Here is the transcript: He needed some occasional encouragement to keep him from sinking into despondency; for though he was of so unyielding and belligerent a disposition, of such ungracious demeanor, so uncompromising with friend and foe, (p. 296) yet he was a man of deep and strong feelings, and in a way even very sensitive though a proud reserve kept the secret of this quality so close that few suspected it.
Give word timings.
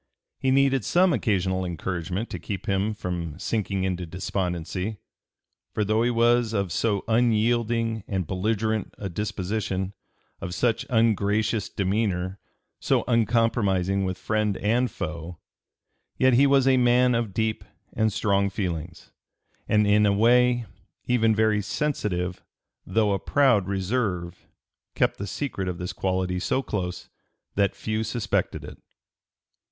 He 0.39 0.49
needed 0.49 0.83
some 0.83 1.13
occasional 1.13 1.63
encouragement 1.63 2.31
to 2.31 2.39
keep 2.39 2.65
him 2.65 2.95
from 2.95 3.37
sinking 3.37 3.83
into 3.83 4.07
despondency; 4.07 4.97
for 5.75 5.83
though 5.85 6.01
he 6.01 6.09
was 6.09 6.53
of 6.53 6.71
so 6.71 7.03
unyielding 7.07 8.03
and 8.07 8.25
belligerent 8.25 8.95
a 8.97 9.09
disposition, 9.09 9.93
of 10.39 10.55
such 10.55 10.87
ungracious 10.89 11.69
demeanor, 11.69 12.39
so 12.79 13.03
uncompromising 13.07 14.03
with 14.03 14.17
friend 14.17 14.57
and 14.57 14.89
foe, 14.89 15.37
(p. 16.17 16.23
296) 16.23 16.23
yet 16.25 16.33
he 16.33 16.47
was 16.47 16.67
a 16.67 16.77
man 16.83 17.13
of 17.13 17.31
deep 17.31 17.63
and 17.93 18.11
strong 18.11 18.49
feelings, 18.49 19.11
and 19.69 19.85
in 19.85 20.07
a 20.07 20.13
way 20.13 20.65
even 21.05 21.35
very 21.35 21.61
sensitive 21.61 22.43
though 22.87 23.11
a 23.13 23.19
proud 23.19 23.67
reserve 23.67 24.47
kept 24.95 25.19
the 25.19 25.27
secret 25.27 25.67
of 25.67 25.77
this 25.77 25.93
quality 25.93 26.39
so 26.39 26.63
close 26.63 27.07
that 27.53 27.75
few 27.75 28.03
suspected 28.03 28.63
it. 28.63 28.79